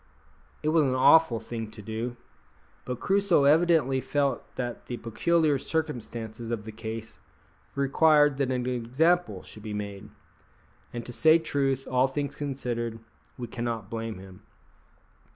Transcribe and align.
It 0.63 0.69
was 0.69 0.83
an 0.83 0.95
awful 0.95 1.39
thing 1.39 1.69
to 1.69 1.79
do, 1.79 2.15
but 2.85 2.99
Crusoe 2.99 3.43
evidently 3.43 4.01
felt 4.01 4.41
that 4.55 4.87
the 4.87 4.97
peculiar 4.97 5.59
circumstances 5.59 6.49
of 6.49 6.65
the 6.65 6.71
case 6.71 7.19
required 7.75 8.37
that 8.37 8.49
an 8.49 8.65
example 8.65 9.43
should 9.43 9.61
be 9.61 9.75
made; 9.75 10.09
and 10.91 11.05
to 11.05 11.13
say 11.13 11.37
truth, 11.37 11.87
all 11.87 12.07
things 12.07 12.35
considered, 12.35 12.97
we 13.37 13.45
cannot 13.45 13.91
blame 13.91 14.17
him. 14.17 14.41